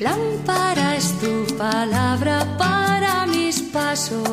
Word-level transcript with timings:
Lámpara 0.00 0.96
es 0.96 1.18
tu 1.20 1.56
palabra 1.56 2.44
para 2.58 3.26
mis 3.26 3.62
pasos, 3.62 4.28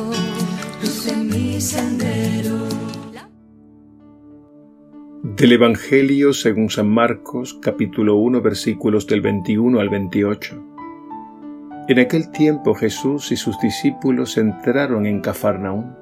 luz 0.82 1.06
en 1.06 1.28
mi 1.28 1.60
sendero. 1.60 2.68
Del 5.22 5.52
Evangelio 5.52 6.32
según 6.32 6.68
San 6.68 6.90
Marcos, 6.90 7.58
capítulo 7.62 8.16
1, 8.16 8.42
versículos 8.42 9.06
del 9.06 9.22
21 9.22 9.80
al 9.80 9.88
28. 9.88 10.64
En 11.88 11.98
aquel 11.98 12.30
tiempo 12.30 12.74
Jesús 12.74 13.32
y 13.32 13.36
sus 13.36 13.58
discípulos 13.60 14.36
entraron 14.36 15.06
en 15.06 15.20
Cafarnaúm. 15.20 15.94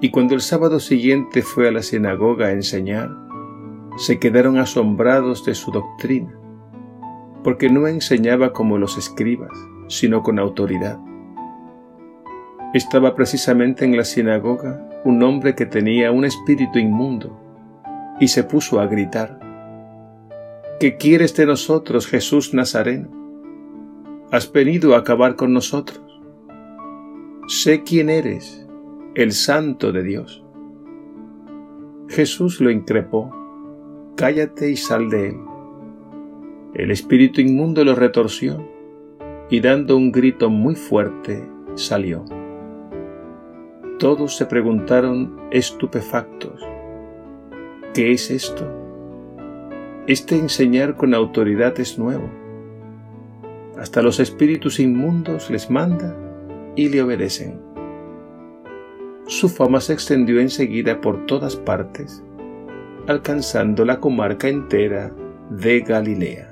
Y 0.00 0.10
cuando 0.10 0.34
el 0.34 0.40
sábado 0.40 0.80
siguiente 0.80 1.42
fue 1.42 1.68
a 1.68 1.72
la 1.72 1.82
sinagoga 1.82 2.46
a 2.46 2.52
enseñar, 2.52 3.08
se 3.98 4.18
quedaron 4.18 4.58
asombrados 4.58 5.44
de 5.44 5.54
su 5.54 5.70
doctrina 5.70 6.41
porque 7.42 7.68
no 7.68 7.86
enseñaba 7.86 8.52
como 8.52 8.78
los 8.78 8.98
escribas, 8.98 9.52
sino 9.88 10.22
con 10.22 10.38
autoridad. 10.38 10.98
Estaba 12.74 13.14
precisamente 13.14 13.84
en 13.84 13.96
la 13.96 14.04
sinagoga 14.04 14.88
un 15.04 15.22
hombre 15.22 15.54
que 15.54 15.66
tenía 15.66 16.10
un 16.10 16.24
espíritu 16.24 16.78
inmundo 16.78 17.38
y 18.20 18.28
se 18.28 18.44
puso 18.44 18.80
a 18.80 18.86
gritar, 18.86 19.38
¿Qué 20.82 20.96
quieres 20.96 21.36
de 21.36 21.46
nosotros, 21.46 22.08
Jesús 22.08 22.54
Nazareno? 22.54 23.08
¿Has 24.32 24.50
venido 24.50 24.96
a 24.96 24.98
acabar 24.98 25.36
con 25.36 25.52
nosotros? 25.52 26.02
Sé 27.46 27.84
quién 27.84 28.10
eres, 28.10 28.66
el 29.14 29.30
santo 29.30 29.92
de 29.92 30.02
Dios. 30.02 30.42
Jesús 32.08 32.60
lo 32.60 32.72
increpó, 32.72 33.30
cállate 34.16 34.72
y 34.72 34.76
sal 34.76 35.08
de 35.08 35.28
él. 35.28 35.36
El 36.74 36.90
espíritu 36.90 37.42
inmundo 37.42 37.84
lo 37.84 37.94
retorció 37.94 38.66
y 39.50 39.60
dando 39.60 39.94
un 39.94 40.10
grito 40.10 40.48
muy 40.48 40.74
fuerte 40.74 41.46
salió. 41.74 42.24
Todos 43.98 44.36
se 44.36 44.46
preguntaron 44.46 45.38
estupefactos, 45.50 46.66
¿qué 47.92 48.12
es 48.12 48.30
esto? 48.30 48.66
Este 50.06 50.36
enseñar 50.36 50.96
con 50.96 51.12
autoridad 51.12 51.78
es 51.78 51.98
nuevo. 51.98 52.30
Hasta 53.76 54.00
los 54.00 54.18
espíritus 54.18 54.80
inmundos 54.80 55.50
les 55.50 55.70
manda 55.70 56.16
y 56.74 56.88
le 56.88 57.02
obedecen. 57.02 57.60
Su 59.26 59.50
fama 59.50 59.80
se 59.80 59.92
extendió 59.92 60.40
enseguida 60.40 61.02
por 61.02 61.26
todas 61.26 61.54
partes, 61.54 62.24
alcanzando 63.06 63.84
la 63.84 64.00
comarca 64.00 64.48
entera 64.48 65.12
de 65.50 65.80
Galilea. 65.80 66.51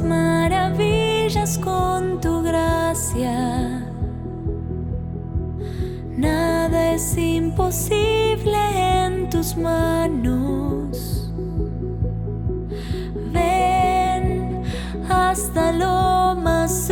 Maravillas 0.00 1.58
con 1.58 2.20
tu 2.20 2.42
gracia. 2.42 3.82
Nada 6.16 6.92
es 6.92 7.16
imposible 7.16 8.58
en 9.04 9.30
tus 9.30 9.56
manos. 9.56 11.30
Ven 13.32 14.62
hasta 15.08 15.72
lo 15.72 16.40
más 16.40 16.90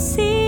imposible 0.00 0.39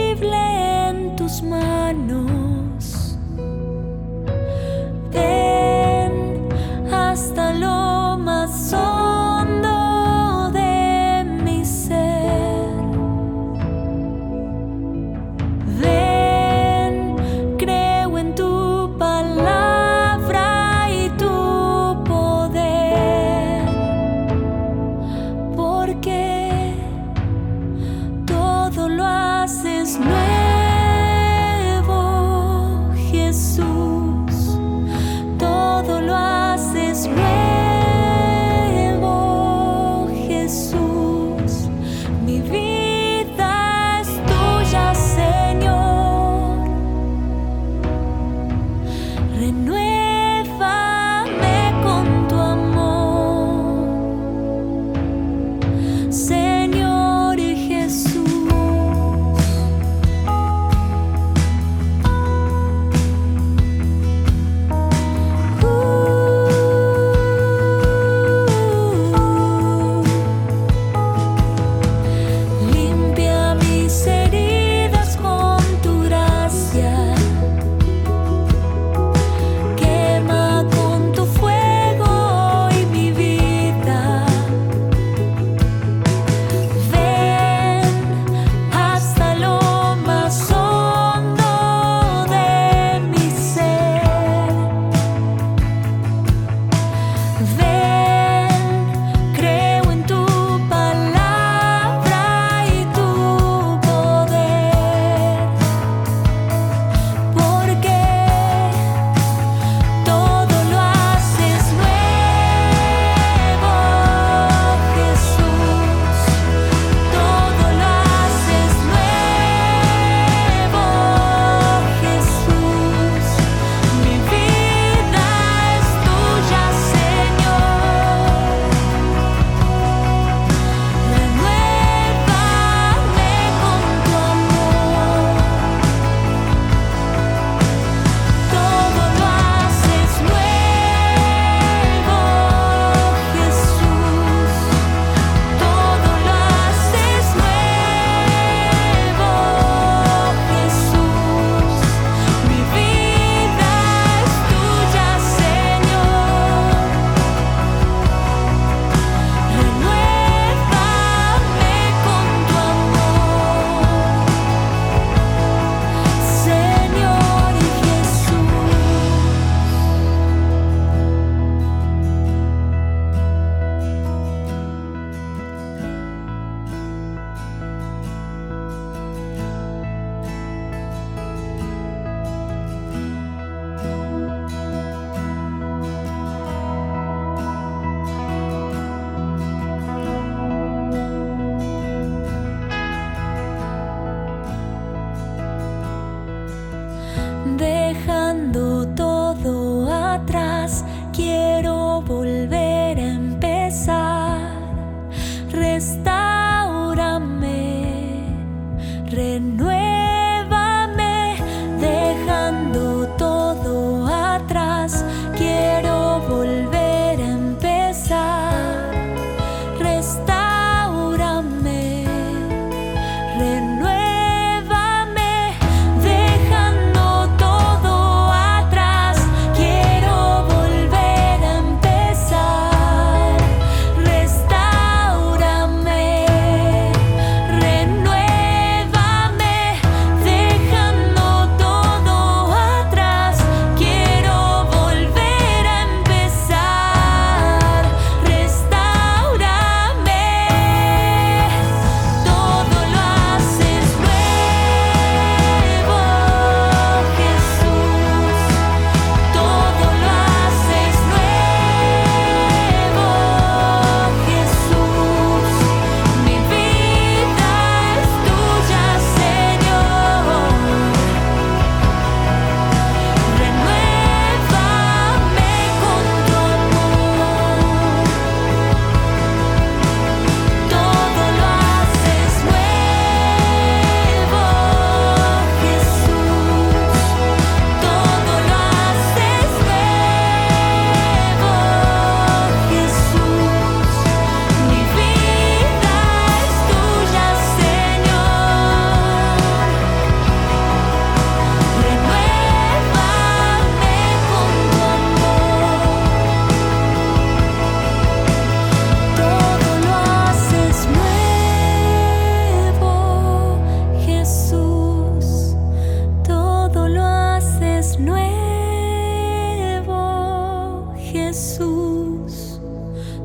Jesús, 321.33 322.61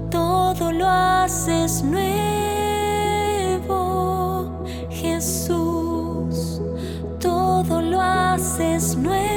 todo 0.10 0.72
lo 0.72 0.88
haces 0.88 1.84
nuevo. 1.84 2.08
Jesús, 4.90 6.62
todo 7.20 7.82
lo 7.82 8.00
haces 8.00 8.96
nuevo. 8.96 9.37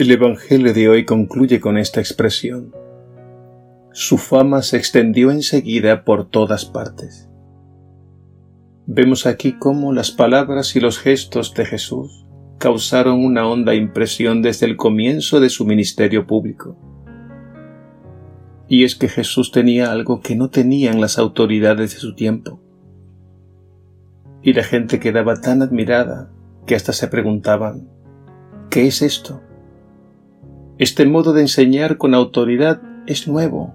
El 0.00 0.10
Evangelio 0.10 0.72
de 0.72 0.88
hoy 0.88 1.04
concluye 1.04 1.60
con 1.60 1.76
esta 1.76 2.00
expresión. 2.00 2.74
Su 3.92 4.16
fama 4.16 4.62
se 4.62 4.78
extendió 4.78 5.30
enseguida 5.30 6.06
por 6.06 6.30
todas 6.30 6.64
partes. 6.64 7.28
Vemos 8.86 9.26
aquí 9.26 9.58
cómo 9.58 9.92
las 9.92 10.10
palabras 10.10 10.74
y 10.74 10.80
los 10.80 10.98
gestos 10.98 11.52
de 11.52 11.66
Jesús 11.66 12.24
causaron 12.56 13.22
una 13.22 13.46
honda 13.46 13.74
impresión 13.74 14.40
desde 14.40 14.64
el 14.64 14.78
comienzo 14.78 15.38
de 15.38 15.50
su 15.50 15.66
ministerio 15.66 16.26
público. 16.26 16.78
Y 18.68 18.84
es 18.84 18.94
que 18.94 19.08
Jesús 19.08 19.52
tenía 19.52 19.92
algo 19.92 20.22
que 20.22 20.34
no 20.34 20.48
tenían 20.48 21.02
las 21.02 21.18
autoridades 21.18 21.92
de 21.92 22.00
su 22.00 22.14
tiempo. 22.14 22.58
Y 24.40 24.54
la 24.54 24.64
gente 24.64 24.98
quedaba 24.98 25.42
tan 25.42 25.60
admirada 25.60 26.32
que 26.64 26.74
hasta 26.74 26.94
se 26.94 27.06
preguntaban, 27.08 27.90
¿qué 28.70 28.86
es 28.86 29.02
esto? 29.02 29.42
Este 30.80 31.04
modo 31.04 31.34
de 31.34 31.42
enseñar 31.42 31.98
con 31.98 32.14
autoridad 32.14 32.80
es 33.06 33.28
nuevo. 33.28 33.74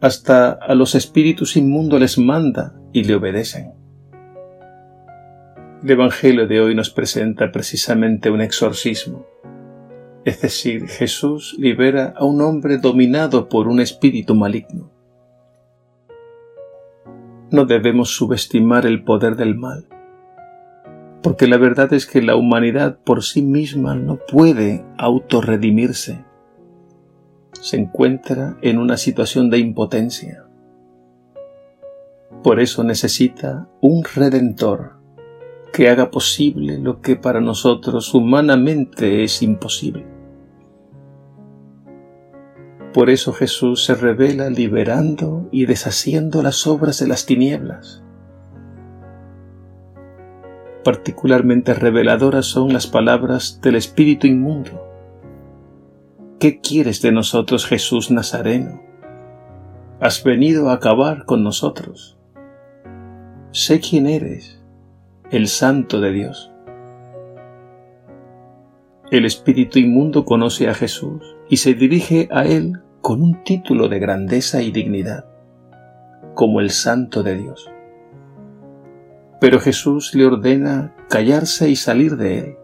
Hasta 0.00 0.52
a 0.52 0.74
los 0.74 0.94
espíritus 0.94 1.58
inmundos 1.58 2.00
les 2.00 2.16
manda 2.16 2.74
y 2.94 3.04
le 3.04 3.14
obedecen. 3.14 3.74
El 5.82 5.90
Evangelio 5.90 6.46
de 6.46 6.62
hoy 6.62 6.74
nos 6.74 6.88
presenta 6.88 7.52
precisamente 7.52 8.30
un 8.30 8.40
exorcismo. 8.40 9.26
Es 10.24 10.40
decir, 10.40 10.88
Jesús 10.88 11.54
libera 11.58 12.14
a 12.16 12.24
un 12.24 12.40
hombre 12.40 12.78
dominado 12.78 13.50
por 13.50 13.68
un 13.68 13.80
espíritu 13.80 14.34
maligno. 14.34 14.90
No 17.50 17.66
debemos 17.66 18.16
subestimar 18.16 18.86
el 18.86 19.04
poder 19.04 19.36
del 19.36 19.56
mal 19.56 19.88
porque 21.24 21.46
la 21.46 21.56
verdad 21.56 21.90
es 21.94 22.04
que 22.04 22.20
la 22.20 22.36
humanidad 22.36 22.98
por 23.02 23.24
sí 23.24 23.40
misma 23.40 23.94
no 23.94 24.18
puede 24.18 24.84
autorredimirse. 24.98 26.22
Se 27.52 27.78
encuentra 27.78 28.58
en 28.60 28.78
una 28.78 28.98
situación 28.98 29.48
de 29.48 29.56
impotencia. 29.56 30.44
Por 32.42 32.60
eso 32.60 32.84
necesita 32.84 33.66
un 33.80 34.04
redentor 34.04 34.98
que 35.72 35.88
haga 35.88 36.10
posible 36.10 36.78
lo 36.78 37.00
que 37.00 37.16
para 37.16 37.40
nosotros 37.40 38.12
humanamente 38.12 39.24
es 39.24 39.40
imposible. 39.40 40.04
Por 42.92 43.08
eso 43.08 43.32
Jesús 43.32 43.82
se 43.82 43.94
revela 43.94 44.50
liberando 44.50 45.48
y 45.50 45.64
deshaciendo 45.64 46.42
las 46.42 46.66
obras 46.66 47.00
de 47.00 47.08
las 47.08 47.24
tinieblas 47.24 48.04
particularmente 50.84 51.74
reveladoras 51.74 52.46
son 52.46 52.72
las 52.72 52.86
palabras 52.86 53.60
del 53.60 53.74
Espíritu 53.74 54.28
inmundo. 54.28 54.86
¿Qué 56.38 56.60
quieres 56.60 57.02
de 57.02 57.10
nosotros, 57.10 57.66
Jesús 57.66 58.10
Nazareno? 58.10 58.82
Has 60.00 60.22
venido 60.22 60.70
a 60.70 60.74
acabar 60.74 61.24
con 61.24 61.42
nosotros. 61.42 62.18
Sé 63.50 63.80
quién 63.80 64.06
eres, 64.06 64.62
el 65.30 65.48
Santo 65.48 66.00
de 66.00 66.12
Dios. 66.12 66.52
El 69.10 69.24
espíritu 69.24 69.78
inmundo 69.78 70.24
conoce 70.24 70.68
a 70.68 70.74
Jesús 70.74 71.36
y 71.48 71.58
se 71.58 71.74
dirige 71.74 72.28
a 72.30 72.44
Él 72.44 72.82
con 73.00 73.22
un 73.22 73.44
título 73.44 73.88
de 73.88 73.98
grandeza 73.98 74.62
y 74.62 74.70
dignidad, 74.70 75.26
como 76.34 76.60
el 76.60 76.70
Santo 76.70 77.22
de 77.22 77.36
Dios. 77.36 77.70
Pero 79.44 79.60
Jesús 79.60 80.14
le 80.14 80.24
ordena 80.24 80.94
callarse 81.10 81.68
y 81.68 81.76
salir 81.76 82.16
de 82.16 82.38
él. 82.38 82.56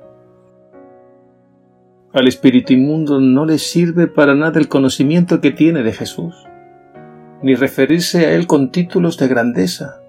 Al 2.14 2.26
espíritu 2.26 2.72
inmundo 2.72 3.20
no 3.20 3.44
le 3.44 3.58
sirve 3.58 4.06
para 4.06 4.34
nada 4.34 4.58
el 4.58 4.68
conocimiento 4.68 5.42
que 5.42 5.50
tiene 5.50 5.82
de 5.82 5.92
Jesús, 5.92 6.34
ni 7.42 7.54
referirse 7.54 8.24
a 8.24 8.32
él 8.32 8.46
con 8.46 8.72
títulos 8.72 9.18
de 9.18 9.28
grandeza, 9.28 10.00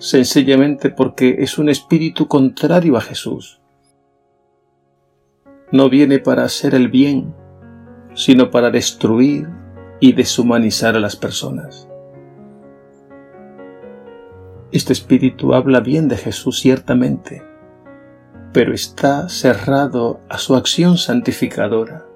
sencillamente 0.00 0.90
porque 0.90 1.36
es 1.38 1.58
un 1.58 1.68
espíritu 1.68 2.26
contrario 2.26 2.96
a 2.96 3.00
Jesús. 3.00 3.60
No 5.70 5.88
viene 5.88 6.18
para 6.18 6.42
hacer 6.42 6.74
el 6.74 6.88
bien, 6.88 7.36
sino 8.14 8.50
para 8.50 8.72
destruir 8.72 9.46
y 10.00 10.12
deshumanizar 10.12 10.96
a 10.96 10.98
las 10.98 11.14
personas. 11.14 11.88
Este 14.72 14.92
espíritu 14.92 15.54
habla 15.54 15.80
bien 15.80 16.06
de 16.06 16.16
Jesús 16.16 16.60
ciertamente, 16.60 17.42
pero 18.52 18.72
está 18.72 19.28
cerrado 19.28 20.20
a 20.28 20.38
su 20.38 20.54
acción 20.54 20.96
santificadora, 20.96 22.06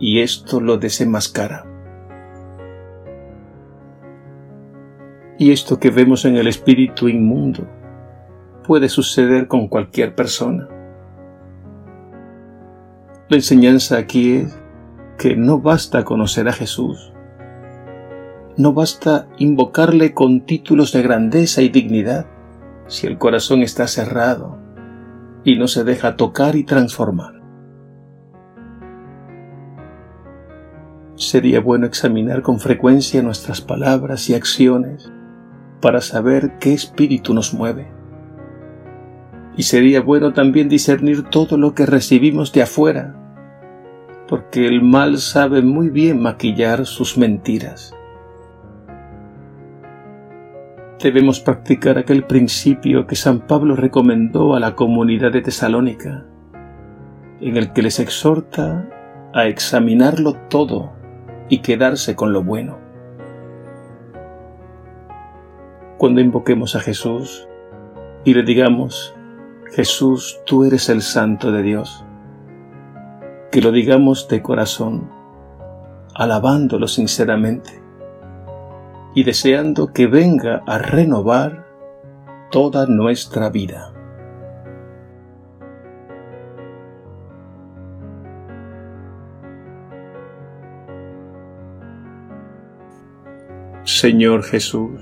y 0.00 0.20
esto 0.20 0.60
lo 0.60 0.78
desenmascara. 0.78 1.64
Y 5.38 5.52
esto 5.52 5.78
que 5.78 5.90
vemos 5.90 6.24
en 6.24 6.36
el 6.36 6.48
espíritu 6.48 7.08
inmundo 7.08 7.68
puede 8.66 8.88
suceder 8.88 9.46
con 9.46 9.68
cualquier 9.68 10.16
persona. 10.16 10.68
La 13.28 13.36
enseñanza 13.36 13.98
aquí 13.98 14.38
es 14.38 14.58
que 15.16 15.36
no 15.36 15.60
basta 15.60 16.04
conocer 16.04 16.48
a 16.48 16.52
Jesús, 16.52 17.12
no 18.58 18.72
basta 18.72 19.28
invocarle 19.38 20.14
con 20.14 20.40
títulos 20.40 20.92
de 20.92 21.02
grandeza 21.02 21.62
y 21.62 21.68
dignidad 21.68 22.26
si 22.88 23.06
el 23.06 23.16
corazón 23.16 23.62
está 23.62 23.86
cerrado 23.86 24.58
y 25.44 25.56
no 25.56 25.68
se 25.68 25.84
deja 25.84 26.16
tocar 26.16 26.56
y 26.56 26.64
transformar. 26.64 27.40
Sería 31.14 31.60
bueno 31.60 31.86
examinar 31.86 32.42
con 32.42 32.58
frecuencia 32.58 33.22
nuestras 33.22 33.60
palabras 33.60 34.28
y 34.28 34.34
acciones 34.34 35.12
para 35.80 36.00
saber 36.00 36.58
qué 36.58 36.74
espíritu 36.74 37.34
nos 37.34 37.54
mueve. 37.54 37.92
Y 39.56 39.62
sería 39.62 40.00
bueno 40.00 40.32
también 40.32 40.68
discernir 40.68 41.22
todo 41.22 41.56
lo 41.58 41.74
que 41.74 41.86
recibimos 41.86 42.52
de 42.52 42.62
afuera, 42.62 43.14
porque 44.28 44.66
el 44.66 44.82
mal 44.82 45.18
sabe 45.18 45.62
muy 45.62 45.90
bien 45.90 46.20
maquillar 46.20 46.86
sus 46.86 47.16
mentiras 47.16 47.94
debemos 51.00 51.40
practicar 51.40 51.98
aquel 51.98 52.24
principio 52.24 53.06
que 53.06 53.14
San 53.14 53.46
Pablo 53.46 53.76
recomendó 53.76 54.54
a 54.54 54.60
la 54.60 54.74
comunidad 54.74 55.32
de 55.32 55.42
Tesalónica, 55.42 56.24
en 57.40 57.56
el 57.56 57.72
que 57.72 57.82
les 57.82 58.00
exhorta 58.00 58.88
a 59.32 59.46
examinarlo 59.46 60.34
todo 60.48 60.92
y 61.48 61.58
quedarse 61.58 62.16
con 62.16 62.32
lo 62.32 62.42
bueno. 62.42 62.78
Cuando 65.98 66.20
invoquemos 66.20 66.74
a 66.74 66.80
Jesús 66.80 67.48
y 68.24 68.34
le 68.34 68.42
digamos, 68.42 69.14
Jesús, 69.72 70.40
tú 70.46 70.64
eres 70.64 70.88
el 70.88 71.02
Santo 71.02 71.52
de 71.52 71.62
Dios, 71.62 72.04
que 73.52 73.60
lo 73.62 73.70
digamos 73.70 74.28
de 74.28 74.42
corazón, 74.42 75.10
alabándolo 76.14 76.88
sinceramente 76.88 77.87
y 79.18 79.24
deseando 79.24 79.92
que 79.92 80.06
venga 80.06 80.62
a 80.64 80.78
renovar 80.78 81.66
toda 82.52 82.86
nuestra 82.86 83.50
vida. 83.50 83.92
Señor 93.82 94.44
Jesús, 94.44 95.00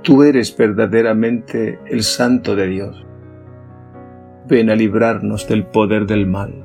tú 0.00 0.22
eres 0.22 0.56
verdaderamente 0.56 1.78
el 1.84 2.02
Santo 2.02 2.56
de 2.56 2.68
Dios. 2.68 3.06
Ven 4.48 4.70
a 4.70 4.74
librarnos 4.74 5.46
del 5.46 5.66
poder 5.66 6.06
del 6.06 6.26
mal. 6.26 6.64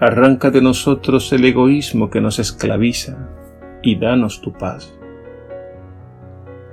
Arranca 0.00 0.50
de 0.50 0.62
nosotros 0.62 1.30
el 1.34 1.44
egoísmo 1.44 2.08
que 2.08 2.22
nos 2.22 2.38
esclaviza 2.38 3.28
y 3.82 3.98
danos 3.98 4.40
tu 4.40 4.54
paz. 4.54 4.96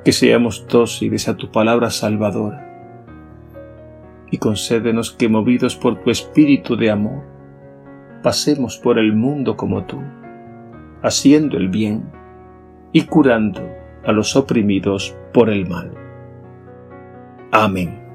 Que 0.08 0.14
seamos 0.14 0.66
dóciles 0.70 1.28
a 1.28 1.36
tu 1.36 1.52
palabra 1.52 1.90
salvadora 1.90 2.64
y 4.32 4.38
concédenos 4.38 5.12
que 5.12 5.28
movidos 5.28 5.76
por 5.76 6.02
tu 6.02 6.12
espíritu 6.12 6.78
de 6.78 6.90
amor, 6.90 7.26
pasemos 8.24 8.78
por 8.78 9.00
el 9.00 9.12
mundo 9.12 9.58
como 9.58 9.84
tú, 9.84 10.02
haciendo 11.04 11.58
el 11.58 11.68
bien 11.68 12.10
y 12.94 13.02
curando 13.02 13.68
a 14.06 14.14
los 14.14 14.38
oprimidos 14.38 15.14
por 15.34 15.50
el 15.50 15.68
mal. 15.68 15.92
Amén. 17.52 18.07